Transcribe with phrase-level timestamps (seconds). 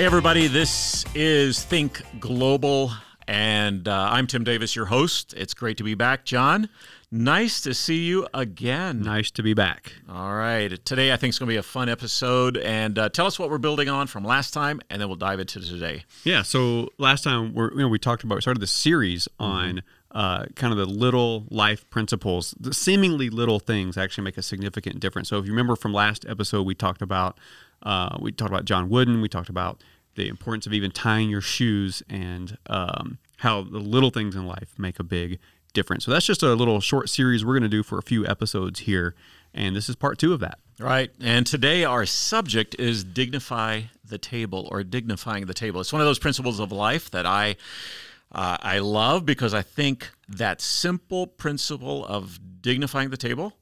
[0.00, 2.90] Hey, everybody, this is Think Global,
[3.28, 5.34] and uh, I'm Tim Davis, your host.
[5.36, 6.24] It's great to be back.
[6.24, 6.70] John,
[7.10, 9.02] nice to see you again.
[9.02, 9.92] Nice to be back.
[10.08, 10.82] All right.
[10.86, 13.50] Today, I think it's going to be a fun episode, and uh, tell us what
[13.50, 16.04] we're building on from last time, and then we'll dive into today.
[16.24, 16.40] Yeah.
[16.44, 19.68] So last time, we're, you know, we talked about, we started this series on.
[19.68, 19.86] Mm-hmm.
[20.12, 24.98] Uh, kind of the little life principles, the seemingly little things actually make a significant
[24.98, 25.28] difference.
[25.28, 27.38] So if you remember from last episode, we talked about
[27.82, 29.20] uh, we talked about John Wooden.
[29.20, 29.82] We talked about
[30.14, 34.78] the importance of even tying your shoes and um, how the little things in life
[34.78, 35.38] make a big
[35.72, 36.04] difference.
[36.04, 38.80] So that's just a little short series we're going to do for a few episodes
[38.80, 39.14] here.
[39.54, 40.58] And this is part two of that.
[40.78, 41.10] Right.
[41.20, 45.80] And today our subject is dignify the table or dignifying the table.
[45.80, 47.56] It's one of those principles of life that I.
[48.32, 53.54] Uh, I love because I think that simple principle of dignifying the table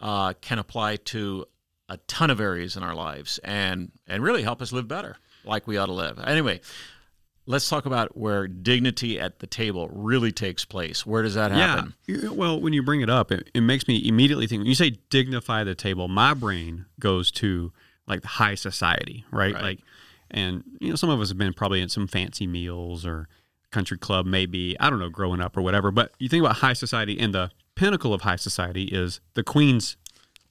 [0.00, 1.46] uh, can apply to
[1.92, 5.66] a ton of areas in our lives and and really help us live better like
[5.66, 6.18] we ought to live.
[6.18, 6.60] Anyway,
[7.44, 11.04] let's talk about where dignity at the table really takes place.
[11.04, 11.94] Where does that happen?
[12.06, 12.30] Yeah.
[12.30, 14.96] Well, when you bring it up, it, it makes me immediately think when you say
[15.10, 17.72] dignify the table, my brain goes to
[18.06, 19.52] like the high society, right?
[19.52, 19.62] right?
[19.62, 19.78] Like
[20.30, 23.28] and you know, some of us have been probably in some fancy meals or
[23.70, 26.72] country club maybe, I don't know, growing up or whatever, but you think about high
[26.72, 29.96] society and the pinnacle of high society is the queen's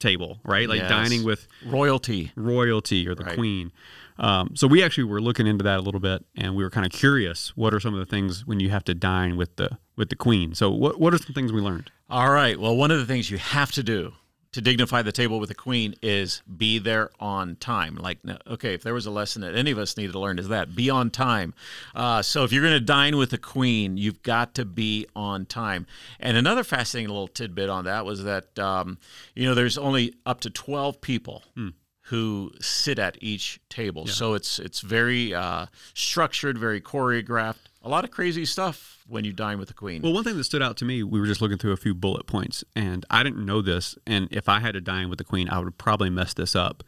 [0.02, 0.68] table, right?
[0.68, 0.90] Like yes.
[0.90, 3.36] dining with royalty, royalty, or the right.
[3.36, 3.72] queen.
[4.18, 6.86] Um, so we actually were looking into that a little bit, and we were kind
[6.86, 7.56] of curious.
[7.56, 10.16] What are some of the things when you have to dine with the with the
[10.16, 10.54] queen?
[10.54, 11.92] So what what are some things we learned?
[12.10, 12.60] All right.
[12.60, 14.14] Well, one of the things you have to do
[14.54, 17.96] to dignify the table with the queen is be there on time.
[17.96, 20.50] Like, okay, if there was a lesson that any of us needed to learn, is
[20.50, 21.54] that be on time.
[21.96, 25.46] Uh, so if you're going to dine with the queen, you've got to be on
[25.46, 25.88] time.
[26.20, 28.98] And another fascinating little tidbit on that was that um,
[29.36, 31.44] you know there's only up to 12 people.
[31.56, 31.70] Hmm
[32.06, 34.04] who sit at each table.
[34.06, 34.12] Yeah.
[34.12, 37.71] So it's it's very uh, structured, very choreographed.
[37.84, 40.02] A lot of crazy stuff when you dine with the queen.
[40.02, 41.96] Well, one thing that stood out to me, we were just looking through a few
[41.96, 43.98] bullet points, and I didn't know this.
[44.06, 46.84] And if I had to dine with the queen, I would probably mess this up.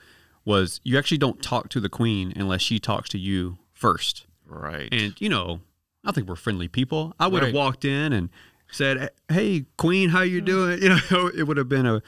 [0.45, 4.89] Was you actually don't talk to the queen unless she talks to you first, right?
[4.91, 5.61] And you know,
[6.05, 7.15] I think we're friendly people.
[7.19, 7.47] I would right.
[7.47, 8.29] have walked in and
[8.69, 12.01] said, "Hey, queen, how you doing?" You know, it would have been a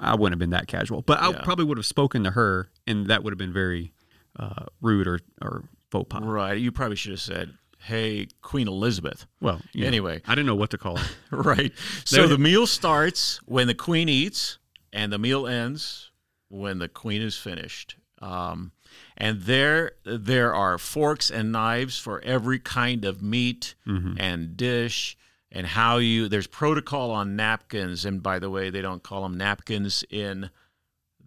[0.00, 3.06] I wouldn't have been that casual, but I probably would have spoken to her, and
[3.06, 3.92] that would have been very
[4.38, 6.22] uh, rude or or faux pas.
[6.22, 6.58] Right.
[6.58, 10.70] You probably should have said, "Hey, Queen Elizabeth." Well, anyway, know, I didn't know what
[10.70, 11.10] to call it.
[11.30, 11.72] right.
[12.04, 14.58] So the meal starts when the Queen eats,
[14.92, 16.10] and the meal ends
[16.48, 17.96] when the Queen is finished.
[18.20, 18.72] Um,
[19.16, 24.14] and there there are forks and knives for every kind of meat mm-hmm.
[24.18, 25.16] and dish
[25.50, 29.36] and how you there's protocol on napkins and by the way they don't call them
[29.36, 30.50] napkins in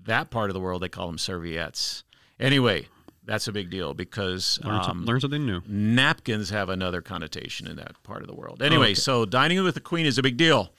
[0.03, 2.03] that part of the world they call them serviettes
[2.40, 2.88] anyway
[3.26, 7.68] that's a big deal because learn, um, some, learn something new napkins have another connotation
[7.68, 8.94] in that part of the world anyway okay.
[8.94, 10.72] so dining with the queen is a big deal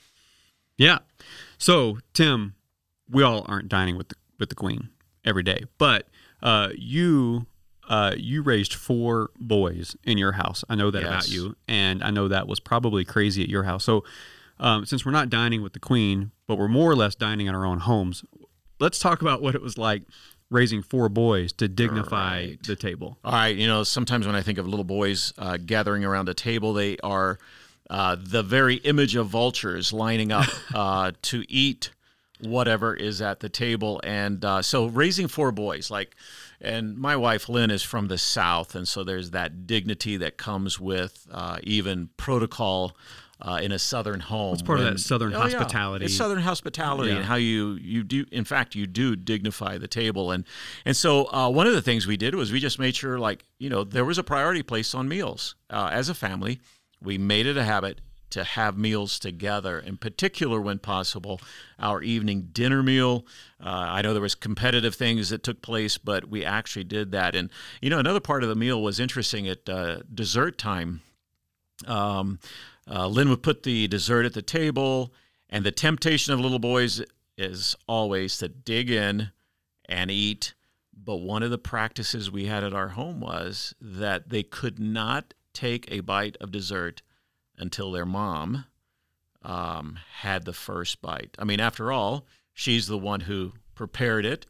[0.77, 0.99] yeah
[1.59, 2.55] so tim
[3.11, 4.89] we all aren't dining with the with the queen
[5.25, 6.09] every day but
[6.43, 7.47] uh, you
[7.89, 10.65] uh, you raised four boys in your house.
[10.69, 11.09] I know that yes.
[11.09, 13.85] about you, and I know that was probably crazy at your house.
[13.85, 14.05] So,
[14.59, 17.55] um, since we're not dining with the queen, but we're more or less dining in
[17.55, 18.25] our own homes,
[18.79, 20.05] let's talk about what it was like
[20.53, 22.63] raising four boys to dignify right.
[22.63, 23.19] the table.
[23.25, 26.35] All right, you know, sometimes when I think of little boys uh, gathering around a
[26.35, 27.39] table, they are
[27.91, 31.91] uh, the very image of vultures lining up uh, to eat
[32.41, 34.01] whatever is at the table.
[34.05, 36.15] And uh, so raising four boys, like,
[36.61, 40.79] and my wife Lynn is from the South, and so there's that dignity that comes
[40.79, 42.97] with uh, even protocol.
[43.45, 46.05] Uh, in a southern home, it's part of that southern oh, hospitality.
[46.05, 46.07] Yeah.
[46.07, 47.17] It's southern hospitality, yeah.
[47.17, 48.25] and how you you do.
[48.31, 50.45] In fact, you do dignify the table, and
[50.85, 53.45] and so uh, one of the things we did was we just made sure, like
[53.59, 56.61] you know, there was a priority placed on meals uh, as a family.
[57.03, 58.01] We made it a habit
[58.33, 61.41] to have meals together, in particular when possible,
[61.79, 63.27] our evening dinner meal.
[63.63, 67.37] Uh, I know there was competitive things that took place, but we actually did that.
[67.37, 67.51] And
[67.81, 71.03] you know, another part of the meal was interesting at uh, dessert time.
[71.87, 72.39] Um,
[72.91, 75.13] uh, Lynn would put the dessert at the table,
[75.49, 77.03] and the temptation of little boys
[77.39, 79.31] is always to dig in
[79.87, 80.55] and eat.
[80.95, 85.35] But one of the practices we had at our home was that they could not
[85.53, 87.03] take a bite of dessert
[87.59, 88.67] until their mom
[89.43, 91.37] um, had the first bite.
[91.39, 94.47] I mean, after all, she's the one who prepared it.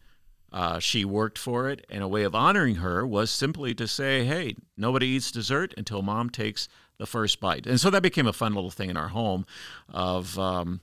[0.52, 4.25] Uh, she worked for it, and a way of honoring her was simply to say,
[4.25, 6.69] "Hey, nobody eats dessert until mom takes
[7.02, 9.44] the first bite." And so that became a fun little thing in our home,
[9.88, 10.81] of um,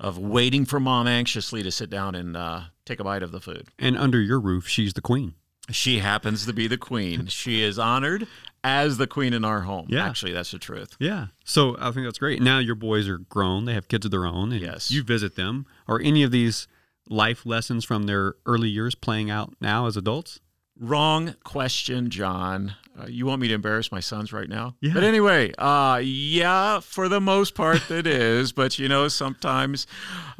[0.00, 3.40] of waiting for mom anxiously to sit down and uh, take a bite of the
[3.40, 3.68] food.
[3.78, 5.34] And under your roof, she's the queen.
[5.70, 7.26] She happens to be the queen.
[7.42, 8.26] she is honored
[8.64, 9.86] as the queen in our home.
[9.90, 10.06] Yeah.
[10.08, 10.96] Actually, that's the truth.
[10.98, 11.26] Yeah.
[11.44, 12.40] So I think that's great.
[12.40, 14.90] Now your boys are grown; they have kids of their own, and Yes.
[14.90, 15.66] you visit them.
[15.86, 16.66] Are any of these
[17.10, 20.40] life lessons from their early years playing out now as adults?
[20.80, 22.74] Wrong question, John.
[22.98, 24.74] Uh, you want me to embarrass my sons right now?
[24.80, 24.94] Yeah.
[24.94, 28.52] But anyway, uh, yeah, for the most part, it is.
[28.52, 29.86] But you know, sometimes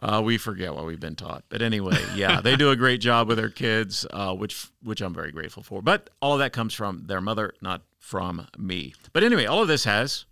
[0.00, 1.44] uh, we forget what we've been taught.
[1.49, 5.14] But anyway, yeah, they do a great job with their kids, uh, which which I'm
[5.14, 5.82] very grateful for.
[5.82, 8.94] But all of that comes from their mother, not from me.
[9.12, 10.25] But anyway, all of this has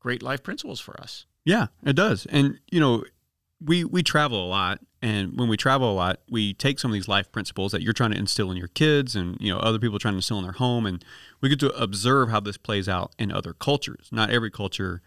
[0.00, 1.26] great life principles for us.
[1.44, 2.26] Yeah, it does.
[2.26, 3.04] And you know,
[3.64, 6.94] we we travel a lot, and when we travel a lot, we take some of
[6.94, 9.78] these life principles that you're trying to instill in your kids, and you know, other
[9.78, 11.04] people trying to instill in their home, and
[11.40, 14.08] we get to observe how this plays out in other cultures.
[14.12, 15.00] Not every culture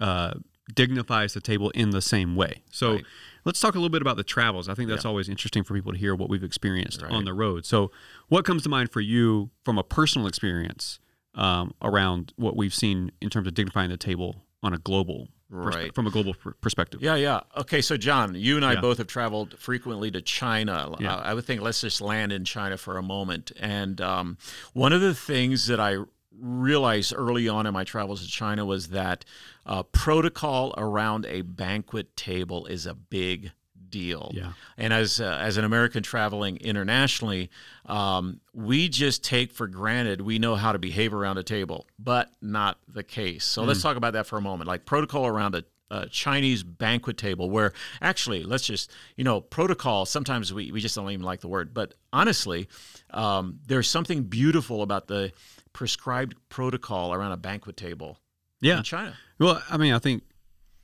[0.00, 0.34] uh,
[0.74, 2.62] dignifies the table in the same way.
[2.70, 2.92] So.
[2.94, 3.04] Right.
[3.44, 4.68] Let's talk a little bit about the travels.
[4.68, 5.08] I think that's Yeah.
[5.10, 7.12] always interesting for people to hear what we've experienced Right.
[7.12, 7.64] on the road.
[7.64, 7.92] So,
[8.26, 10.98] what comes to mind for you from a personal experience
[11.36, 15.94] um, around what we've seen in terms of dignifying the table on a global Right.
[15.94, 17.00] from a global pr- perspective.
[17.02, 17.40] Yeah, yeah.
[17.56, 18.80] Okay, so John, you and I Yeah.
[18.80, 20.92] both have traveled frequently to China.
[20.98, 21.14] Yeah.
[21.14, 23.52] Uh, I would think let's just land in China for a moment.
[23.60, 24.38] And um,
[24.72, 25.98] one of the things that I
[26.36, 29.24] realized early on in my travels to China was that
[29.64, 33.52] uh, protocol around a banquet table is a big
[33.90, 34.30] deal.
[34.34, 34.52] Yeah.
[34.76, 37.50] And as uh, as an American traveling internationally,
[37.86, 42.30] um, we just take for granted we know how to behave around a table, but
[42.40, 43.44] not the case.
[43.44, 44.68] So let's talk about that for a moment.
[44.68, 50.06] Like protocol around a, a Chinese banquet table, where actually, let's just you know, protocol.
[50.06, 52.68] Sometimes we we just don't even like the word, but honestly,
[53.10, 55.32] um, there's something beautiful about the
[55.72, 58.18] prescribed protocol around a banquet table
[58.60, 58.78] Yeah.
[58.78, 59.14] in China.
[59.38, 60.22] Well, I mean, I think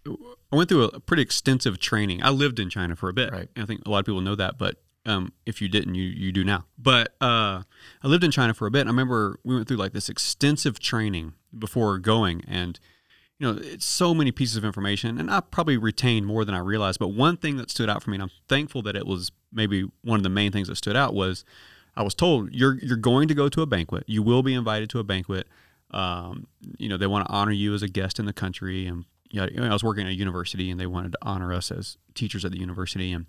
[0.07, 2.23] I went through a pretty extensive training.
[2.23, 3.33] I lived in China for a bit.
[3.33, 3.49] Right.
[3.57, 4.77] I think a lot of people know that, but
[5.07, 6.67] um, if you didn't, you you do now.
[6.79, 7.63] But uh,
[8.03, 8.83] I lived in China for a bit.
[8.83, 12.79] And I remember we went through like this extensive training before going, and
[13.39, 16.59] you know, it's so many pieces of information, and I probably retained more than I
[16.59, 16.99] realized.
[16.99, 19.89] But one thing that stood out for me, and I'm thankful that it was maybe
[20.03, 21.45] one of the main things that stood out was
[21.97, 24.05] I was told you're you're going to go to a banquet.
[24.07, 25.49] You will be invited to a banquet.
[25.91, 26.47] Um,
[26.79, 29.61] you know, they want to honor you as a guest in the country, and you
[29.61, 32.45] know, I was working at a university, and they wanted to honor us as teachers
[32.45, 33.13] at the university.
[33.13, 33.27] And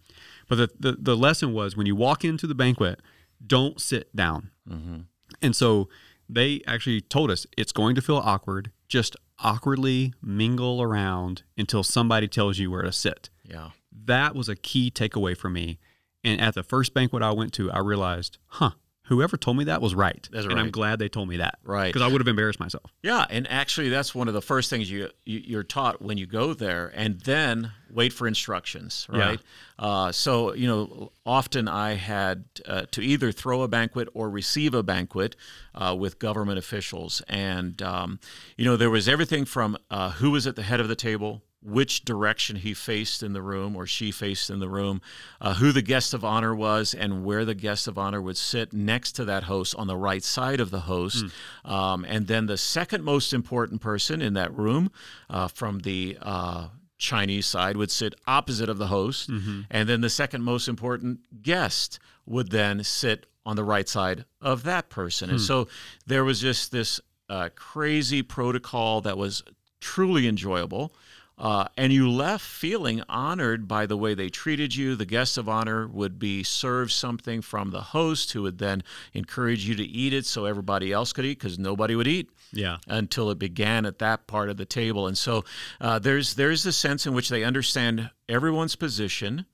[0.47, 2.99] but the the, the lesson was when you walk into the banquet,
[3.45, 4.51] don't sit down.
[4.69, 5.01] Mm-hmm.
[5.41, 5.89] And so
[6.29, 8.71] they actually told us it's going to feel awkward.
[8.87, 13.29] Just awkwardly mingle around until somebody tells you where to sit.
[13.43, 13.69] Yeah.
[14.05, 15.79] That was a key takeaway for me.
[16.23, 18.71] And at the first banquet I went to, I realized, huh,
[19.05, 20.27] whoever told me that was right.
[20.31, 21.59] That's And I'm glad they told me that.
[21.63, 21.93] Right.
[21.93, 22.91] Because I would have embarrassed myself.
[23.01, 26.25] Yeah, and actually, that's one of the first things you, you you're taught when you
[26.25, 29.07] go there, and then wait for instructions.
[29.11, 29.19] Yeah.
[29.19, 29.39] Right.
[29.77, 34.73] Uh, so you know, often I had uh, to either throw a banquet or receive
[34.73, 35.35] a banquet
[35.75, 38.19] uh, with government officials, and um,
[38.57, 41.41] you know, there was everything from uh, who was at the head of the table.
[41.65, 45.01] Which direction he faced in the room or she faced in the room,
[45.39, 48.73] uh, who the guest of honor was, and where the guest of honor would sit
[48.73, 51.25] next to that host on the right side of the host.
[51.63, 54.91] Um, and then the second most important person in that room
[55.29, 56.67] uh, from the uh,
[56.97, 59.29] Chinese side would sit opposite of the host.
[59.69, 64.63] And then the second most important guest would then sit on the right side of
[64.63, 65.29] that person.
[65.29, 65.67] And so
[66.07, 66.99] there was just this
[67.29, 69.43] uh, crazy protocol that was
[69.81, 70.93] truly enjoyable.
[71.35, 74.95] Uh, and you left feeling honored by the way they treated you.
[74.95, 79.67] The guest of honor would be served something from the host, who would then encourage
[79.67, 82.77] you to eat it so everybody else could eat because nobody would eat Yeah.
[82.87, 85.07] until it began at that part of the table.
[85.07, 85.43] And so
[85.81, 89.47] uh, there's there's the sense in which they understand everyone's position,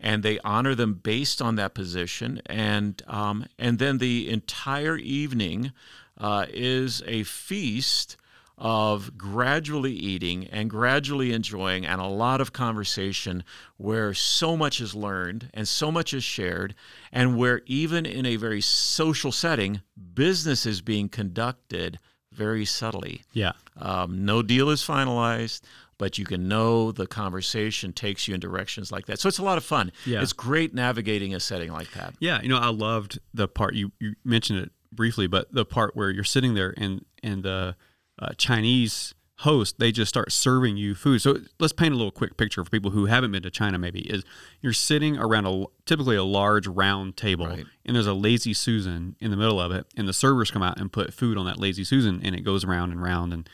[0.00, 2.40] and they honor them based on that position.
[2.46, 5.72] And um, and then the entire evening
[6.18, 8.16] uh, is a feast
[8.58, 13.44] of gradually eating and gradually enjoying and a lot of conversation
[13.76, 16.74] where so much is learned and so much is shared
[17.12, 19.82] and where even in a very social setting
[20.14, 21.98] business is being conducted
[22.32, 23.52] very subtly Yeah.
[23.76, 25.60] um, no deal is finalized
[25.98, 29.42] but you can know the conversation takes you in directions like that so it's a
[29.44, 30.22] lot of fun Yeah.
[30.22, 33.92] it's great navigating a setting like that Yeah, you know, I loved the part you,
[34.00, 37.76] you mentioned it briefly, but the part where you're sitting there and and the
[38.18, 41.20] uh, Chinese host they just start serving you food.
[41.20, 43.78] So let's paint a little quick picture for people who haven't been to China.
[43.78, 44.24] Maybe is
[44.62, 47.66] you're sitting around a typically a large round table, Right.
[47.84, 50.80] and there's a lazy susan in the middle of it, and the servers come out
[50.80, 53.48] and put food on that lazy susan, and it goes around and round, and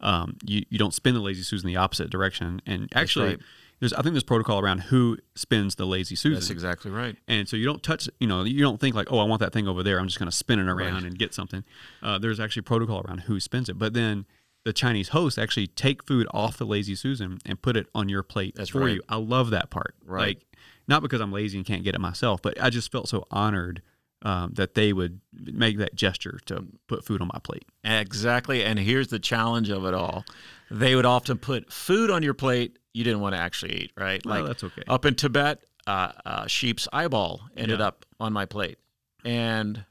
[0.00, 3.26] um, you you don't spin the lazy susan the opposite direction, and actually.
[3.28, 3.40] right.
[3.80, 6.34] There's I think there's protocol around who spins the lazy susan.
[6.34, 7.16] That's exactly right.
[7.28, 9.52] And so you don't touch, you know, you don't think like, oh, I want that
[9.52, 9.98] thing over there.
[9.98, 11.04] I'm just going to spin it around Right.
[11.04, 11.64] and get something.
[12.02, 13.78] Uh, there's actually protocol around who spins it.
[13.78, 14.26] But then
[14.64, 18.22] the Chinese hosts actually take food off the lazy Susan and put it on your
[18.22, 18.94] plate That's for right.
[18.94, 19.02] you.
[19.08, 19.94] I love that part.
[20.06, 20.36] Right.
[20.38, 20.46] Like,
[20.88, 23.82] not because I'm lazy and can't get it myself, but I just felt so honored
[24.22, 27.64] um, that they would make that gesture to put food on my plate.
[27.84, 28.64] Exactly.
[28.64, 30.24] And here's the challenge of it all.
[30.70, 34.24] They would often put food on your plate you didn't want to actually eat, right?
[34.24, 34.82] Well, that's okay.
[34.88, 37.88] Up in Tibet, uh, uh, sheep's eyeball ended Yeah.
[37.88, 38.78] up on my plate.
[39.24, 39.84] And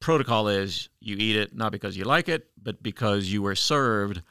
[0.00, 4.22] protocol is you eat it not because you like it, but because you were served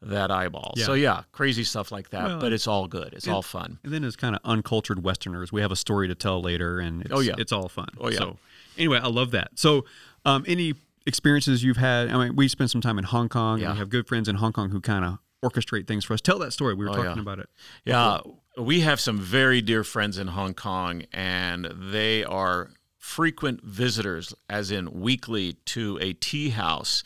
[0.00, 0.74] that eyeball.
[0.76, 0.84] Yeah.
[0.86, 3.12] So yeah, crazy stuff like that, Well, but it's all good.
[3.14, 3.78] It's and- all fun.
[3.82, 7.02] And then as kind of uncultured Westerners, we have a story to tell later, and
[7.02, 7.34] it's, Oh, yeah.
[7.36, 7.88] it's all fun.
[7.98, 8.18] Oh, yeah.
[8.18, 8.38] So
[8.76, 9.50] anyway, I love that.
[9.58, 9.84] So,
[10.24, 10.74] um, any
[11.04, 12.10] experiences you've had?
[12.10, 13.54] I mean, we spent some time in Hong Kong.
[13.54, 13.72] and Yeah.
[13.72, 16.20] we have good friends in Hong Kong who kind of orchestrate things for us.
[16.20, 16.74] Tell that story.
[16.74, 17.22] We were Oh, talking yeah.
[17.22, 17.48] about it.
[17.84, 18.18] Yeah,
[18.56, 24.70] we have some very dear friends in Hong Kong, and they are frequent visitors, as
[24.70, 27.02] in weekly, to a tea house.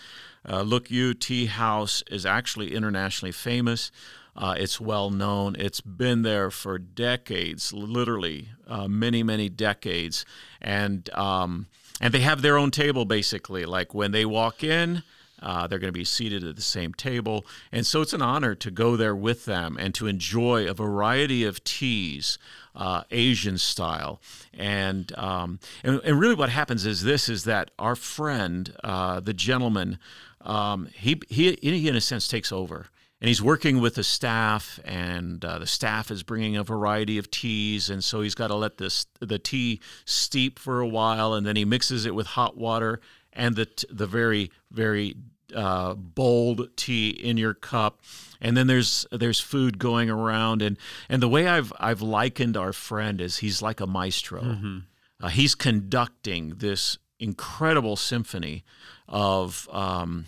[0.48, 3.92] Uh, Luk Yu Tea House is actually internationally famous.
[4.34, 5.54] Uh, it's well known.
[5.58, 10.24] It's been there for decades, literally uh, many, many decades,
[10.60, 11.66] and um,
[12.00, 13.66] and they have their own table basically.
[13.66, 15.02] Like when they walk in,
[15.42, 17.44] uh, they're going to be seated at the same table.
[17.70, 21.44] And so it's an honor to go there with them and to enjoy a variety
[21.44, 22.38] of teas,
[22.74, 24.20] uh, Asian style.
[24.54, 29.34] And, um, and, and really what happens is this, is that our friend, uh, the
[29.34, 29.98] gentleman,
[30.40, 32.86] um, he, he, he in a sense takes over.
[33.20, 37.30] And he's working with the staff, and uh, the staff is bringing a variety of
[37.30, 41.46] teas, and so he's got to let this the tea steep for a while, and
[41.46, 43.00] then he mixes it with hot water
[43.32, 45.14] and the the very very
[45.54, 48.00] uh, bold tea in your cup,
[48.40, 50.76] and then there's there's food going around, and
[51.08, 54.42] and the way I've I've likened our friend is he's like a maestro.
[55.20, 58.64] Uh, he's conducting this incredible symphony
[59.08, 59.68] of.
[59.72, 60.26] Um,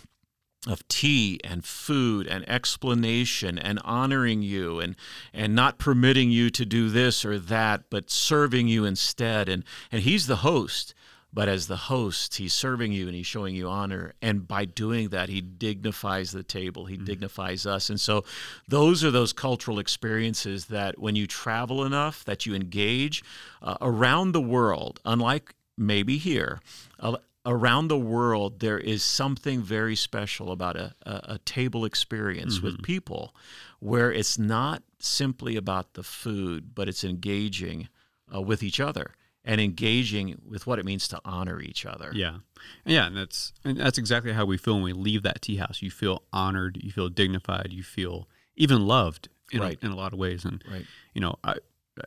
[0.67, 4.95] of tea and food and explanation and honoring you and
[5.33, 10.01] and not permitting you to do this or that but serving you instead and and
[10.01, 10.95] he's the host
[11.35, 14.13] but as the host he's serving you and he's showing you honor.
[14.21, 16.85] And by doing that he dignifies the table.
[16.85, 17.89] He dignifies us.
[17.89, 18.23] And so
[18.69, 23.21] those are those cultural experiences that when you travel enough that you engage
[23.61, 26.61] uh, around the world unlike maybe here
[27.01, 32.61] uh, around the world there is something very special about a, a, a table experience
[32.61, 33.35] with people
[33.79, 37.89] where it's not simply about the food but it's engaging
[38.33, 39.11] uh, with each other
[39.47, 42.37] and engaging with what it means to honor each other Yeah,
[42.85, 45.81] yeah, and that's and that's exactly how we feel when we leave that tea house.
[45.81, 49.77] You feel honored, you feel dignified, you feel even loved in, Right.
[49.81, 50.43] a, in a lot of ways.
[50.45, 50.85] And Right.
[51.13, 51.55] you know, I,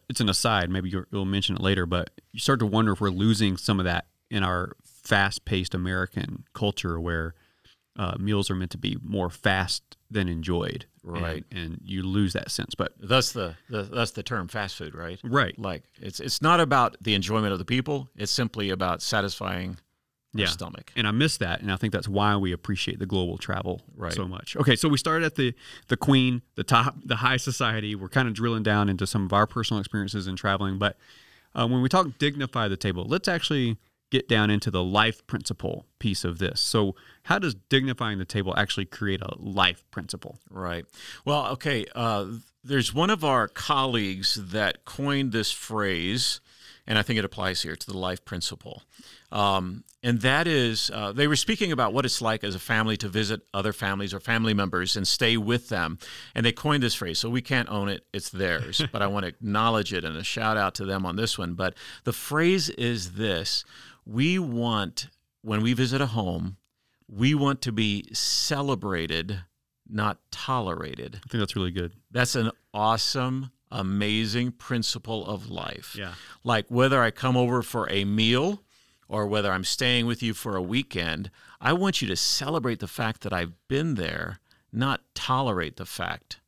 [0.09, 0.69] it's an aside.
[0.69, 3.79] Maybe you'll, you'll mention it later, but you start to wonder if we're losing some
[3.79, 7.35] of that in our fast-paced American culture, where
[7.97, 10.87] uh, meals are meant to be more fast than enjoyed.
[11.03, 11.45] Right.
[11.51, 12.75] and, you lose that sense.
[12.75, 15.19] But That's the, the that's the term fast food, right?
[15.25, 18.09] right, Like it's it's not about the enjoyment of the people.
[18.17, 19.79] It's simply about satisfying
[20.35, 20.47] Yeah.
[20.47, 20.93] stomach.
[20.97, 24.13] and I miss that, and I think that's why we appreciate the global travel Right.
[24.13, 24.55] so much.
[24.57, 25.55] Okay, so we started at the
[25.87, 27.95] the Queen, the top, the high society.
[27.95, 30.99] We're kind of drilling down into some of our personal experiences in traveling, but
[31.55, 33.79] uh, when we talk dignify the table, let's actually
[34.11, 36.61] get down into the life principle piece of this.
[36.61, 40.39] So, how does dignifying the table actually create a life principle?
[40.51, 40.85] Right.
[41.25, 41.87] Well, okay.
[41.95, 42.27] Uh,
[42.65, 46.41] there's one of our colleagues that coined this phrase,
[46.87, 48.83] and I think it applies here to the life principle.
[49.31, 52.97] Um, and that is, uh, they were speaking about what it's like as a family
[52.99, 55.99] to visit other families or family members and stay with them.
[56.35, 57.19] And they coined this phrase.
[57.19, 58.83] So we can't own it, it's theirs.
[58.93, 61.55] but I want to acknowledge it and a shout out to them on this one.
[61.55, 61.75] But
[62.05, 63.65] the phrase is this
[64.09, 65.09] we want,
[65.43, 66.57] when we visit a home,
[67.09, 69.41] we want to be celebrated,
[69.89, 71.17] not tolerated.
[71.17, 71.93] I think that's really good.
[72.11, 75.95] That's an awesome, amazing principle of life.
[75.99, 76.15] Yeah.
[76.43, 78.63] Like whether I come over for a meal
[79.09, 82.89] or whether I'm staying with you for a weekend, I want you to celebrate the
[82.89, 84.41] fact that I've been there,
[84.73, 86.41] not tolerate the fact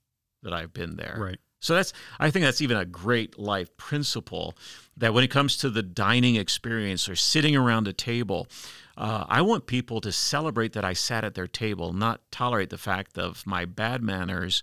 [0.43, 1.17] that I've been there.
[1.19, 1.39] Right.
[1.61, 4.57] So that's I think that's even a great life principle
[4.97, 8.49] that when it comes to the dining experience or sitting around a table,
[8.97, 12.79] uh, I want people to celebrate that I sat at their table, not tolerate the
[12.79, 14.63] fact of my bad manners,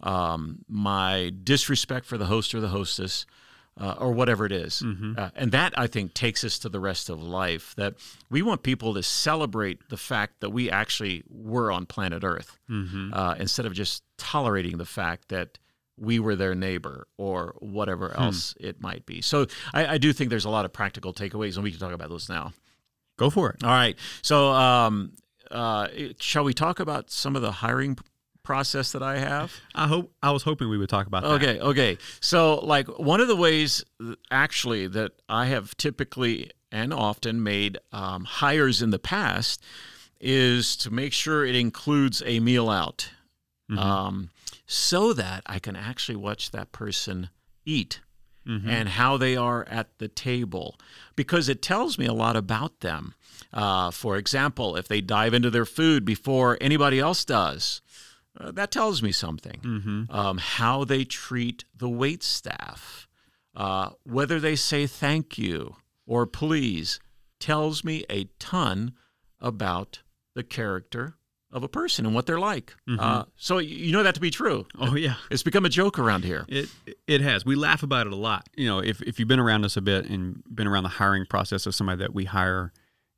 [0.00, 3.26] um, my disrespect for the host or the hostess.
[3.80, 4.82] Uh, or whatever it is.
[5.16, 7.76] Uh, and that I think takes us to the rest of life.
[7.76, 7.94] That
[8.28, 12.58] we want people to celebrate the fact that we actually were on planet Earth
[13.14, 15.58] uh, instead of just tolerating the fact that
[16.00, 19.20] we were their neighbor or whatever else it might be.
[19.20, 21.92] So I, I do think there's a lot of practical takeaways, and we can talk
[21.92, 22.52] about those now.
[23.16, 23.64] Go for it.
[23.64, 23.98] All right.
[24.22, 25.12] So, um,
[25.50, 25.88] uh,
[26.20, 27.98] shall we talk about some of the hiring
[28.42, 29.52] process that I have?
[29.74, 31.30] I hope I was hoping we would talk about that.
[31.32, 31.60] Okay.
[31.60, 31.98] Okay.
[32.20, 33.84] So, like, one of the ways
[34.30, 39.62] actually that I have typically and often made um, hires in the past
[40.20, 43.10] is to make sure it includes a meal out
[43.76, 44.30] um,
[44.66, 47.30] so that I can actually watch that person
[47.64, 48.00] eat
[48.66, 50.78] and how they are at the table
[51.16, 53.12] because it tells me a lot about them.
[53.52, 57.82] Uh, for example, if they dive into their food before anybody else does,
[58.40, 60.06] uh, that tells me something.
[60.10, 63.06] Um, how they treat the wait staff,
[63.54, 65.76] uh, whether they say thank you
[66.06, 67.00] or please,
[67.38, 68.94] tells me a ton
[69.40, 70.00] about
[70.34, 71.18] the character
[71.50, 72.74] of a person and what they're like.
[72.98, 74.66] Uh, so you know that to be true.
[74.78, 75.14] Oh yeah.
[75.30, 76.44] It's become a joke around here.
[76.48, 76.68] It
[77.06, 77.44] it has.
[77.44, 78.48] We laugh about it a lot.
[78.56, 81.24] You know, if if you've been around us a bit and been around the hiring
[81.26, 82.72] process of somebody that we hire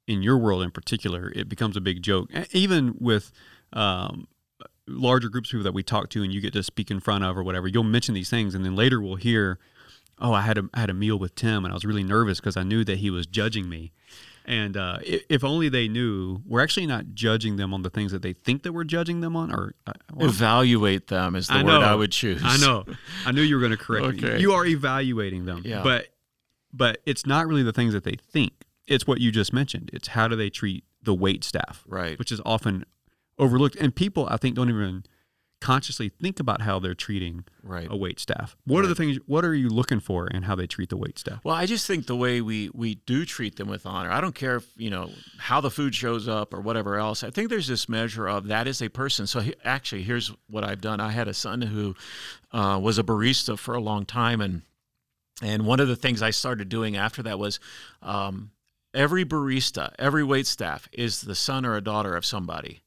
[0.06, 2.30] in your world in particular, it becomes a big joke.
[2.52, 3.32] Even with
[3.72, 4.28] um,
[4.86, 7.24] larger groups of people that we talk to and you get to speak in front
[7.24, 9.58] of or whatever, you'll mention these things and then later we'll hear,
[10.20, 12.38] "Oh, I had a I had a meal with Tim and I was really nervous
[12.38, 13.92] because I knew that he was judging me."
[14.46, 18.22] And uh, if only they knew, we're actually not judging them on the things that
[18.22, 19.52] they think that we're judging them on.
[19.54, 21.80] Or uh, well, Evaluate them is the I word know.
[21.82, 22.40] I would choose.
[22.44, 22.84] I know.
[23.26, 24.40] I knew you were going to correct me.
[24.40, 25.62] You are evaluating them.
[25.64, 25.82] Yeah.
[25.82, 26.08] But
[26.72, 28.52] but it's not really the things that they think.
[28.86, 29.90] It's what you just mentioned.
[29.92, 32.18] It's how do they treat the wait staff, Right.
[32.18, 32.84] which is often
[33.38, 33.76] overlooked.
[33.76, 35.04] And people, I think, don't even
[35.60, 37.86] consciously think about how they're treating Right.
[37.90, 38.56] a wait staff.
[38.64, 39.18] What are the things?
[39.26, 41.40] What are you looking for in how they treat the wait staff?
[41.44, 44.10] Well, I just think the way we we do treat them with honor.
[44.10, 47.22] I don't care if you know how the food shows up or whatever else.
[47.22, 49.26] I think there's this measure of that is a person.
[49.26, 50.98] So he, actually, here's what I've done.
[51.00, 51.94] I had a son who
[52.52, 54.62] uh, was a barista for a long time, and
[55.42, 57.60] and one of the things I started doing after that was
[58.02, 58.50] um,
[58.94, 62.80] every barista, every wait staff is the son or a daughter of somebody.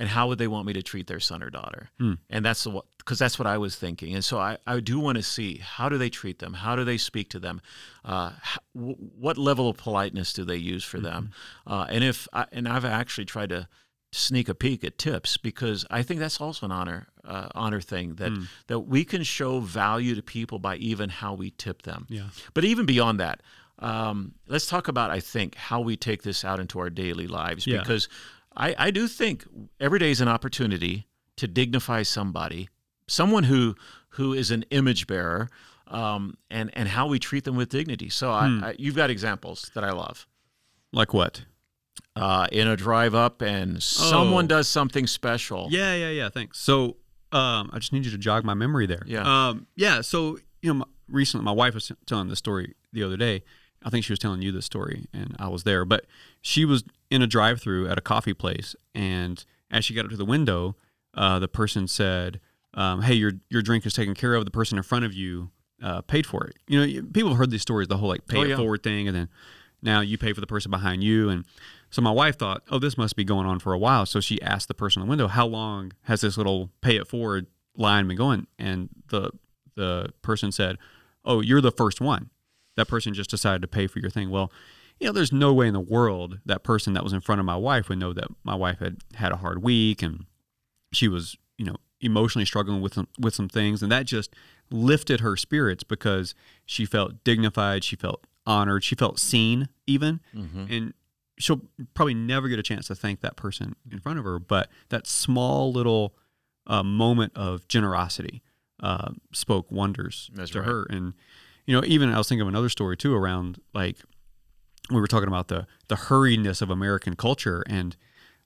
[0.00, 1.90] And how would they want me to treat their son or daughter?
[2.30, 4.14] And that's the because that's what I was thinking.
[4.14, 6.52] And so I, I do want to see how do they treat them?
[6.54, 7.60] How do they speak to them?
[8.04, 11.30] Uh, h- w- what level of politeness do they use for them?
[11.66, 13.66] Uh, and if I, and I've actually tried to
[14.12, 18.14] sneak a peek at tips because I think that's also an honor uh, honor thing
[18.16, 18.32] that
[18.68, 22.06] that we can show value to people by even how we tip them.
[22.08, 22.28] Yeah.
[22.54, 23.42] But even beyond that,
[23.80, 27.66] um, let's talk about I think how we take this out into our daily lives
[27.66, 27.78] Yeah.
[27.80, 28.08] because
[28.58, 29.46] I, I do think
[29.80, 32.68] every day is an opportunity to dignify somebody,
[33.06, 33.76] someone who
[34.10, 35.48] who is an image bearer,
[35.86, 38.08] um, and and how we treat them with dignity.
[38.10, 40.26] So I, I, you've got examples that I love.
[40.92, 41.44] Like what?
[42.16, 44.48] Uh, in a drive up, and someone Oh.
[44.48, 45.68] does something special.
[45.70, 46.28] Yeah, yeah, yeah.
[46.30, 46.58] Thanks.
[46.58, 46.96] So,
[47.30, 49.02] um, I just need you to jog my memory there.
[49.06, 49.22] Yeah.
[49.48, 50.00] Um, yeah.
[50.00, 53.44] So, you know, my, recently my wife was telling this story the other day.
[53.88, 55.86] I think she was telling you this story, and I was there.
[55.86, 56.04] But
[56.42, 60.16] she was in a drive-through at a coffee place, and as she got up to
[60.18, 60.76] the window,
[61.14, 62.38] uh, the person said,
[62.74, 64.44] um, "Hey, your your drink is taken care of.
[64.44, 67.50] The person in front of you uh, paid for it." You know, people have heard
[67.50, 69.30] these stories, the whole like pay Oh, it forward thing, and then
[69.80, 71.46] now you pay for the person behind you, and
[71.88, 74.40] so my wife thought, "Oh, this must be going on for a while." So she
[74.42, 78.06] asked the person in the window, "How long has this little pay it forward line
[78.06, 79.30] been going?" And the
[79.76, 80.76] the person said,
[81.24, 82.28] "Oh, you're the first one."
[82.78, 84.30] That person just decided to pay for your thing.
[84.30, 84.52] Well,
[85.00, 87.44] you know, there's no way in the world that person that was in front of
[87.44, 90.26] my wife would know that my wife had had a hard week and
[90.92, 94.32] she was, you know, emotionally struggling with some, with some things, and that just
[94.70, 100.20] lifted her spirits because she felt dignified, she felt honored, she felt seen, even,
[100.70, 100.94] and
[101.38, 101.60] she'll
[101.94, 104.38] probably never get a chance to thank that person in front of her.
[104.38, 106.14] But that small little
[106.66, 108.42] uh, moment of generosity
[108.80, 110.68] uh, spoke wonders That's to right.
[110.68, 111.14] her, and
[111.68, 113.98] you know, even I was thinking of another story too around like
[114.90, 117.94] we were talking about the the hurriedness of American culture, and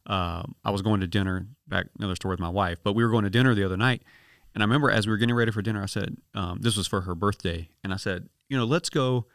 [0.07, 3.11] um, I was going to dinner back another story with my wife, but we were
[3.11, 4.03] going to dinner the other night,
[4.57, 6.89] and I remember as we were getting ready for dinner, I said um, this was
[6.89, 9.27] for her birthday, and I said, you know, let's go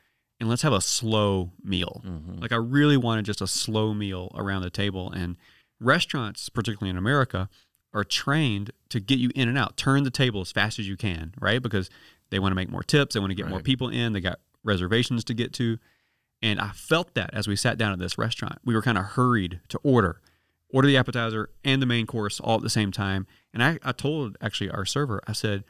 [0.42, 2.04] and let's have a slow meal.
[2.42, 5.38] Like I really wanted just a slow meal around the table, and
[5.80, 7.48] restaurants, particularly in America,
[7.94, 10.98] are trained to get you in and out, turn the table as fast as you
[10.98, 11.62] can, right?
[11.62, 11.90] Because
[12.30, 14.40] they want to make more tips, they want to get more people in, they got
[14.64, 15.78] reservations to get to.
[16.42, 18.60] And I felt that as we sat down at this restaurant.
[18.64, 20.22] We were kind of hurried to order,
[20.70, 23.26] order the appetizer and the main course all at the same time.
[23.54, 25.64] And I, I told actually our server, I said,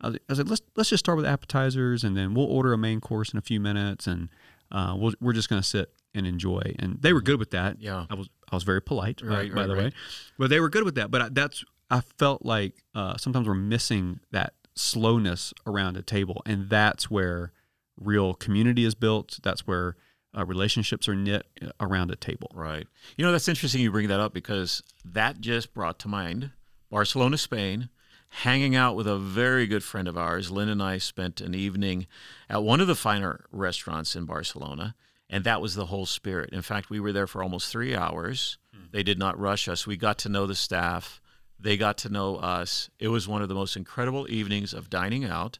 [0.00, 3.32] I said, let's let's just start with appetizers and then we'll order a main course
[3.32, 4.28] in a few minutes and
[4.72, 6.74] uh, we'll, we're just going to sit and enjoy.
[6.78, 7.80] And they were good with that.
[7.80, 8.06] Yeah.
[8.10, 9.84] I was I was very polite, Right, by right, the right.
[9.84, 9.92] way,
[10.38, 11.10] but they were good with that.
[11.10, 16.42] But I, that's I felt like uh, sometimes we're missing that slowness around a table,
[16.46, 17.52] and that's where
[17.98, 19.38] real community is built.
[19.42, 19.96] That's where
[20.36, 22.50] uh, relationships are knit uh, around a table.
[22.54, 22.86] Right.
[23.16, 26.50] You know, that's interesting you bring that up because that just brought to mind
[26.90, 27.88] Barcelona, Spain,
[28.28, 30.50] hanging out with a very good friend of ours.
[30.50, 32.06] Lynn and I spent an evening
[32.48, 34.94] at one of the finer restaurants in Barcelona,
[35.28, 36.50] and that was the whole spirit.
[36.50, 38.58] In fact, we were there for almost three hours.
[38.74, 38.86] Hmm.
[38.90, 39.86] They did not rush us.
[39.86, 41.20] We got to know the staff,
[41.62, 42.90] they got to know us.
[42.98, 45.58] It was one of the most incredible evenings of dining out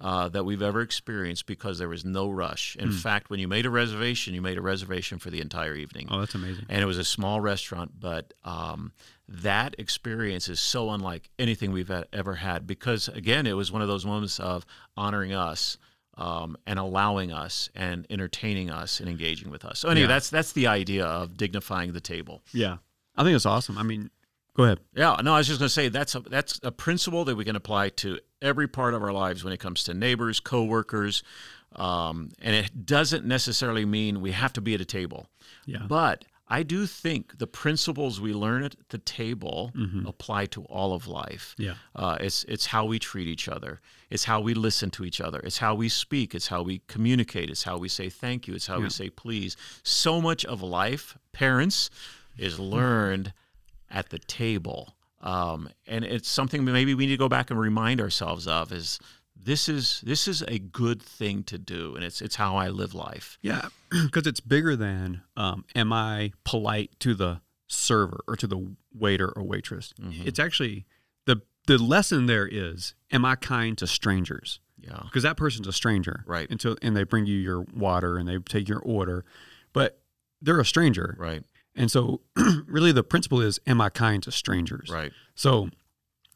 [0.00, 2.76] uh, that we've ever experienced because there was no rush.
[2.76, 2.98] In mm.
[2.98, 6.08] fact, when you made a reservation, you made a reservation for the entire evening.
[6.10, 6.66] Oh, that's amazing.
[6.68, 8.92] And it was a small restaurant, but um,
[9.28, 13.88] that experience is so unlike anything we've ever had because, again, it was one of
[13.88, 15.78] those moments of honoring us.
[16.16, 19.80] Um, and allowing us and entertaining us and engaging with us.
[19.80, 20.06] So anyway, yeah.
[20.06, 22.40] that's that's the idea of dignifying the table.
[22.52, 22.76] Yeah,
[23.16, 23.76] I think it's awesome.
[23.76, 24.10] I mean,
[24.56, 24.80] Go ahead.
[24.94, 27.44] Yeah, no, I was just going to say that's a that's a principle that we
[27.44, 31.24] can apply to every part of our lives when it comes to neighbors, coworkers,
[31.74, 35.26] um, and it doesn't necessarily mean we have to be at a table.
[35.66, 35.82] Yeah.
[35.88, 40.06] But I do think the principles we learn at the table mm-hmm.
[40.06, 41.56] apply to all of life.
[41.58, 41.74] Yeah.
[41.96, 43.80] Uh, it's it's how we treat each other.
[44.08, 45.40] It's how we listen to each other.
[45.40, 46.32] It's how we speak.
[46.32, 47.50] It's how we communicate.
[47.50, 48.54] It's how we say thank you.
[48.54, 48.84] It's how yeah.
[48.84, 49.56] we say please.
[49.82, 51.90] So much of life, parents,
[52.38, 53.32] is learned
[53.90, 54.96] at the table.
[55.20, 58.98] Um, and it's something maybe we need to go back and remind ourselves of is
[59.36, 62.94] this is this is a good thing to do and it's it's how I live
[62.94, 63.38] life.
[63.40, 68.74] Yeah, because it's bigger than um, am I polite to the server or to the
[68.94, 69.92] waiter or waitress.
[70.00, 70.26] Mm-hmm.
[70.26, 70.86] It's actually
[71.26, 74.60] the the lesson there is am I kind to strangers?
[74.78, 76.48] Yeah, because that person's a stranger, right?
[76.50, 79.24] Until and they bring you your water and they take your order,
[79.72, 80.00] but
[80.42, 81.42] they're a stranger, right?
[81.76, 82.20] And so,
[82.66, 84.90] really, the principle is, am I kind to strangers?
[84.90, 85.12] Right.
[85.34, 85.70] So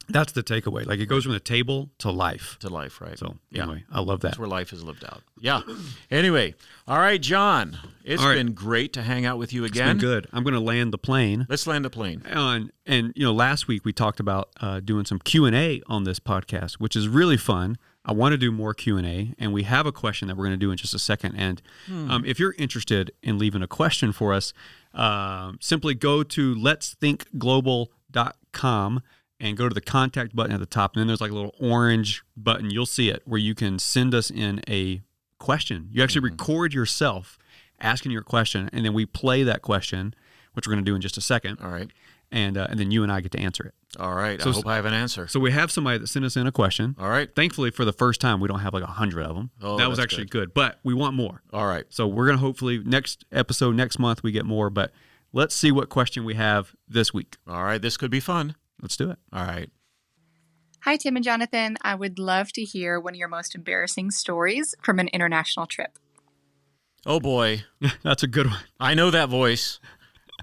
[0.08, 0.86] that's the takeaway.
[0.86, 2.56] Like it goes from the table to life.
[2.60, 3.18] To life, right.
[3.18, 3.64] So, yeah.
[3.64, 4.28] anyway, I love that.
[4.28, 5.22] That's where life is lived out.
[5.38, 5.60] Yeah.
[6.10, 6.54] anyway,
[6.86, 8.34] all right, John, It's right.
[8.34, 9.96] been great to hang out with you again.
[9.96, 10.28] It's been good.
[10.32, 11.46] I'm going to land the plane.
[11.48, 12.22] Let's land the plane.
[12.24, 16.18] And, and you know, last week we talked about uh, doing some Q&A on this
[16.18, 17.76] podcast, which is really fun.
[18.04, 20.64] I want to do more Q&A, and we have a question that we're going to
[20.64, 21.36] do in just a second.
[21.36, 22.10] And hmm.
[22.10, 24.54] um, if you're interested in leaving a question for us,
[24.94, 29.02] um, simply go to letsthinkglobal.com
[29.40, 30.94] and go to the contact button at the top.
[30.94, 32.70] And then there's like a little orange button.
[32.70, 35.02] You'll see it where you can send us in a
[35.38, 35.88] question.
[35.92, 36.40] You actually mm-hmm.
[36.40, 37.38] record yourself
[37.80, 40.12] asking your question, and then we play that question,
[40.54, 41.60] which we're going to do in just a second.
[41.62, 41.88] All right
[42.30, 43.74] and uh, and then you and I get to answer it.
[43.98, 44.40] All right.
[44.40, 45.26] So, I hope I have an answer.
[45.28, 46.94] So we have somebody that sent us in a question.
[46.98, 47.34] All right.
[47.34, 49.50] Thankfully, for the first time, we don't have like a hundred of them.
[49.62, 50.48] Oh, that was actually good.
[50.48, 50.54] good.
[50.54, 51.42] but we want more.
[51.52, 51.84] All right.
[51.88, 54.70] So we're gonna hopefully next episode next month we get more.
[54.70, 54.92] But
[55.32, 57.36] let's see what question we have this week.
[57.48, 57.80] All right.
[57.80, 58.56] This could be fun.
[58.82, 59.18] Let's do it.
[59.32, 59.70] All right.
[60.82, 61.76] Hi, Tim and Jonathan.
[61.82, 65.98] I would love to hear one of your most embarrassing stories from an international trip.
[67.04, 67.64] Oh boy,
[68.02, 68.60] that's a good one.
[68.78, 69.80] I know that voice.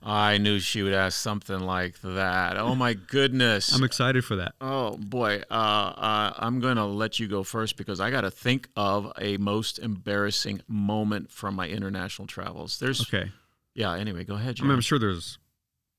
[0.08, 2.58] I knew she would ask something like that.
[2.58, 3.74] Oh my goodness!
[3.74, 4.54] I'm excited for that.
[4.62, 8.70] Oh boy, uh, uh, I'm gonna let you go first because I got to think
[8.76, 12.78] of a most embarrassing moment from my international travels.
[12.78, 13.32] There's okay.
[13.74, 13.96] Yeah.
[13.96, 14.58] Anyway, go ahead.
[14.60, 15.40] I mean, I'm sure there's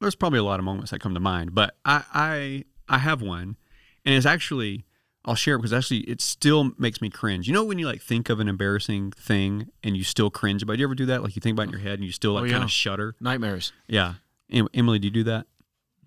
[0.00, 3.22] there's probably a lot of moments that come to mind, but I I I have
[3.22, 3.56] one,
[4.04, 4.85] and it's actually
[5.26, 7.48] I'll share it because actually it still makes me cringe.
[7.48, 10.74] You know when you like think of an embarrassing thing and you still cringe about?
[10.74, 10.78] It?
[10.80, 11.22] You ever do that?
[11.22, 12.52] Like you think about it in your head and you still like oh, yeah.
[12.52, 13.16] kind of shudder.
[13.20, 13.72] Nightmares.
[13.88, 14.14] Yeah.
[14.50, 15.46] Emily, do you do that?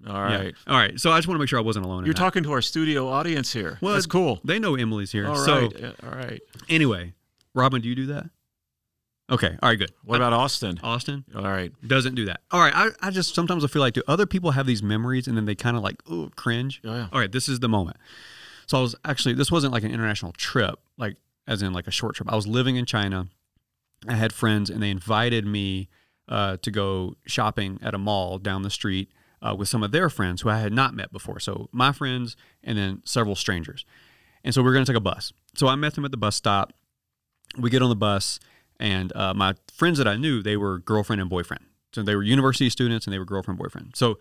[0.08, 0.56] All right.
[0.66, 0.74] Yeah.
[0.74, 0.98] All right.
[0.98, 2.06] So I just want to make sure I wasn't alone.
[2.06, 3.78] You're talking to our studio audience here.
[3.82, 4.40] Well, that's cool.
[4.46, 5.28] They know Emily's here.
[5.28, 5.46] All right.
[5.46, 6.40] So, all right.
[6.70, 7.14] Anyway,
[7.54, 8.30] Robin, do you do that?
[9.30, 9.58] Okay.
[9.62, 9.78] All right.
[9.78, 9.92] Good.
[10.06, 10.80] What about Austin?
[10.82, 11.26] Austin.
[11.36, 11.72] All right.
[11.86, 12.40] Doesn't do that.
[12.52, 12.74] All right.
[12.74, 15.46] I, I just sometimes I feel like do other people have these memories and then
[15.46, 16.82] they kind of like oh cringe.
[16.86, 17.08] Oh, yeah.
[17.12, 17.32] All right.
[17.32, 17.98] This is the moment.
[18.70, 21.92] So I was actually this wasn't like an international trip, like as in like a
[21.92, 22.32] short trip.
[22.32, 23.28] I was living in China.
[24.08, 25.90] I had friends, and they invited me
[26.28, 29.10] uh, to go shopping at a mall down the street
[29.42, 31.40] uh, with some of their friends who I had not met before.
[31.40, 33.86] So my friends, and then several strangers.
[34.44, 35.34] And so we are going to take a bus.
[35.56, 36.72] So I met them at the bus stop.
[37.58, 38.40] We get on the bus,
[38.80, 41.66] and uh, my friends that I knew, they were girlfriend and boyfriend.
[41.92, 43.94] So they were university students, and they were girlfriend boyfriend.
[43.96, 44.20] So,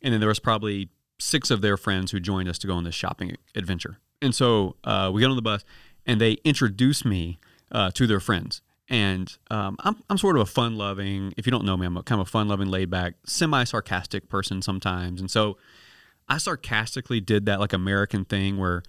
[0.00, 0.88] and then there was probably
[1.22, 3.98] six of their friends who joined us to go on this shopping adventure.
[4.20, 5.64] And so uh, we get on the bus,
[6.06, 7.38] and they introduce me
[7.70, 8.60] uh, to their friends.
[8.88, 11.96] And um, I'm, I'm sort of a fun loving, if you don't know me, I'm
[11.96, 15.20] a kind of a fun loving, laid back, semi sarcastic person sometimes.
[15.20, 15.56] And so
[16.28, 18.82] I sarcastically did that like American thing where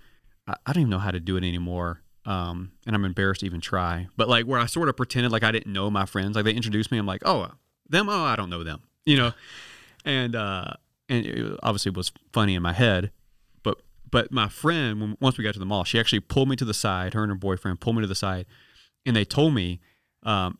[0.47, 2.01] I, I don't even know how to do it anymore.
[2.25, 4.07] Um, and I'm embarrassed to even try.
[4.17, 6.35] But like where I sort of pretended like I didn't know my friends.
[6.35, 7.51] Like they introduced me, I'm like, oh,
[7.89, 8.09] them?
[8.09, 9.31] Oh, I don't know them, you know?
[10.03, 10.73] And, uh,
[11.09, 13.11] and it obviously was funny in my head,
[13.63, 16.55] but But my friend, when, once we got to the mall, she actually pulled me
[16.57, 17.13] to the side.
[17.13, 18.45] Her and her boyfriend pulled me to the side,
[19.05, 19.79] and they told me,
[20.23, 20.57] um,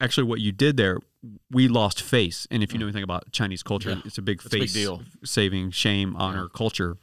[0.00, 0.98] actually, what you did there,
[1.50, 2.46] we lost face.
[2.50, 4.02] And if you know anything about Chinese culture, Yeah.
[4.04, 5.02] it's a big That's a big face deal.
[5.24, 6.48] saving, shame, honor Yeah.
[6.56, 6.96] culture.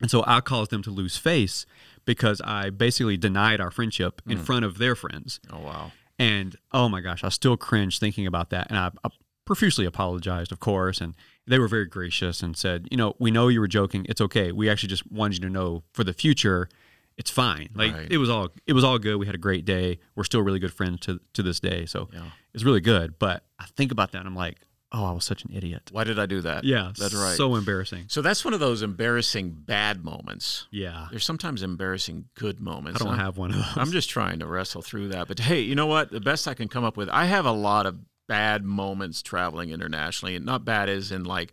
[0.00, 1.66] And so I caused them to lose face
[2.04, 4.44] because I basically denied our friendship in Mm.
[4.44, 5.40] front of their friends.
[5.50, 5.92] Oh wow.
[6.18, 8.68] And oh my gosh, I still cringe thinking about that.
[8.70, 9.08] And I, I
[9.44, 11.00] profusely apologized, of course.
[11.00, 11.14] And
[11.48, 14.06] they were very gracious and said, you know, we know you were joking.
[14.08, 14.52] It's okay.
[14.52, 16.68] We actually just wanted you to know for the future,
[17.16, 17.70] it's fine.
[17.74, 18.10] Like Right.
[18.12, 19.16] it was all it was all good.
[19.16, 19.98] We had a great day.
[20.14, 21.86] We're still really good friends to to this day.
[21.86, 22.30] So Yeah.
[22.54, 23.18] it's really good.
[23.18, 24.58] But I think about that and I'm like,
[24.92, 25.90] oh, I was such an idiot.
[25.92, 26.64] Why did I do that?
[26.64, 27.36] Yeah, that's right.
[27.36, 28.04] So embarrassing.
[28.08, 30.66] So that's one of those embarrassing bad moments.
[30.70, 33.00] Yeah, There's sometimes embarrassing good moments.
[33.00, 33.76] I don't I'm- have one of those.
[33.76, 35.28] I'm just trying to wrestle through that.
[35.28, 36.10] But hey, you know what?
[36.10, 37.96] The best I can come up with, I have a lot of
[38.28, 41.52] bad moments traveling internationally, and not bad as in like,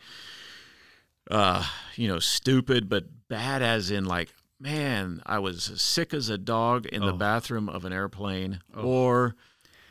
[1.31, 6.37] uh, you know, stupid, but bad as in like, man, I was sick as a
[6.37, 7.17] dog in the Oh.
[7.17, 9.35] bathroom of an airplane, or.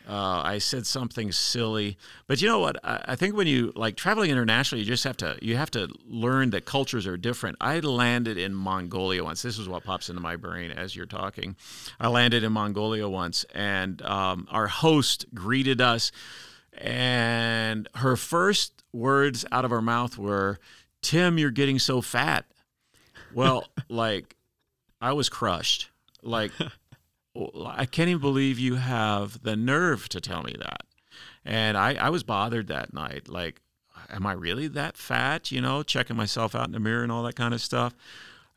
[0.07, 2.77] Uh, I said something silly, but you know what?
[2.85, 5.89] I, I think when you like traveling internationally, you just have to you have to
[6.07, 7.57] learn that cultures are different.
[7.59, 9.41] I landed in Mongolia once.
[9.41, 11.57] This is what pops into my brain as you're talking.
[11.99, 16.13] I landed in Mongolia once, and um, our host greeted us,
[16.79, 20.59] and her first words out of her mouth were,
[21.03, 22.47] "Tim, you're getting so fat."
[23.35, 24.37] Well, like
[25.01, 25.91] I was crushed.
[26.23, 26.53] Like
[27.67, 30.83] I can't even believe you have the nerve to tell me that.
[31.45, 33.29] And I, I was bothered that night.
[33.29, 33.61] Like,
[34.09, 35.51] am I really that fat?
[35.51, 37.95] You know, checking myself out in the mirror and all that kind of stuff.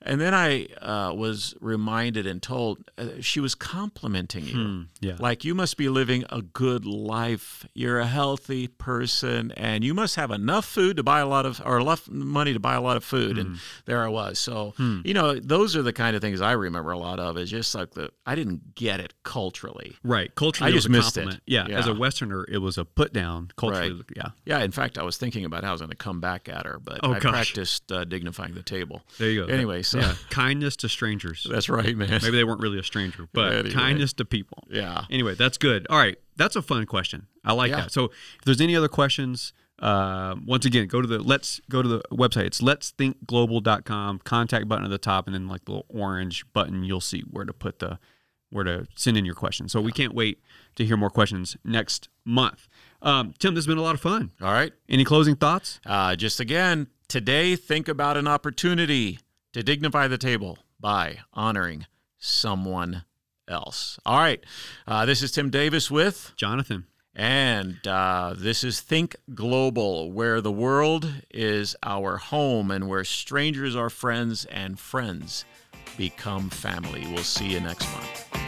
[0.02, 4.54] And then I uh, was reminded and told uh, she was complimenting you.
[4.54, 5.16] Hmm, yeah.
[5.20, 7.66] Like, you must be living a good life.
[7.74, 11.62] You're a healthy person, and you must have enough food to buy a lot of,
[11.66, 13.38] or enough money to buy a lot of food.
[13.38, 14.38] And there I was.
[14.40, 17.38] So, you know, those are the kind of things I remember a lot of.
[17.38, 19.96] Is just like the, I didn't get it culturally.
[20.04, 20.34] Right.
[20.36, 21.22] Culturally, I just a missed it.
[21.22, 21.44] compliment.
[21.48, 23.50] Yeah, As a Westerner, it was a put down.
[23.58, 24.04] Culturally, Right.
[24.16, 24.30] yeah.
[24.46, 26.66] Yeah, in fact, I was thinking about how I was going to come back at
[26.66, 27.32] her, but Oh, I gosh.
[27.32, 29.02] practiced uh, dignifying the table.
[29.18, 29.52] There you go.
[29.54, 31.46] Anyway, so yeah, kindness to strangers.
[31.50, 32.10] that's right, man.
[32.10, 33.72] Maybe they weren't really a stranger, but Anyway.
[33.74, 34.64] kindness to people.
[34.70, 35.06] Yeah.
[35.10, 35.88] Anyway, that's good.
[35.90, 37.28] All right, that's a fun question.
[37.46, 37.82] I like Yeah.
[37.82, 37.92] that.
[37.92, 41.88] So, if there's any other questions, uh, once again, go to the let's go to
[41.88, 42.46] the website.
[42.46, 44.20] It's let'sthinkglobal.com.
[44.24, 47.46] Contact button at the top, and then like the little orange button, you'll see where
[47.46, 48.00] to put the
[48.50, 49.72] where to send in your questions.
[49.74, 50.42] So we can't wait
[50.76, 52.68] to hear more questions next month.
[53.02, 54.32] Um, Tim, this has been a lot of fun.
[54.42, 54.72] All right.
[54.88, 55.82] Any closing thoughts?
[55.86, 59.20] Uh, just again, today, think about an opportunity
[59.54, 61.86] to dignify the table by honoring
[62.18, 63.04] someone
[63.48, 64.00] else.
[64.06, 64.44] All right.
[64.88, 66.86] Uh, this is Tim Davis with, Jonathan.
[67.16, 73.76] and uh, this is Think Global, where the world is our home and where strangers
[73.76, 75.46] are friends and friends
[75.98, 77.06] become family.
[77.08, 78.47] We'll see you next month.